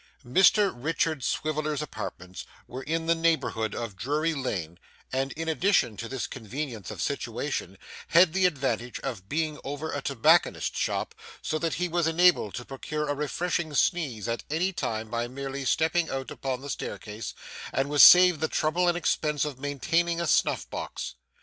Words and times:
Mr 0.25 0.73
Richard 0.75 1.23
Swiveller's 1.23 1.79
apartments 1.83 2.43
were 2.67 2.81
in 2.81 3.05
the 3.05 3.13
neighbourhood 3.13 3.75
of 3.75 3.95
Drury 3.95 4.33
Lane, 4.33 4.79
and 5.13 5.31
in 5.33 5.47
addition 5.47 5.95
to 5.97 6.09
this 6.09 6.25
convenience 6.25 6.89
of 6.89 7.03
situation 7.03 7.77
had 8.07 8.33
the 8.33 8.47
advantage 8.47 8.99
of 9.01 9.29
being 9.29 9.59
over 9.63 9.91
a 9.91 10.01
tobacconist's 10.01 10.79
shop, 10.79 11.13
so 11.43 11.59
that 11.59 11.75
he 11.75 11.87
was 11.87 12.07
enabled 12.07 12.55
to 12.55 12.65
procure 12.65 13.09
a 13.09 13.13
refreshing 13.13 13.75
sneeze 13.75 14.27
at 14.27 14.43
any 14.49 14.73
time 14.73 15.07
by 15.07 15.27
merely 15.27 15.65
stepping 15.65 16.09
out 16.09 16.31
upon 16.31 16.61
the 16.61 16.71
staircase, 16.71 17.35
and 17.71 17.87
was 17.87 18.01
saved 18.01 18.39
the 18.39 18.47
trouble 18.47 18.87
and 18.87 18.97
expense 18.97 19.45
of 19.45 19.59
maintaining 19.59 20.19
a 20.19 20.25
snuff 20.25 20.67
box. 20.71 21.13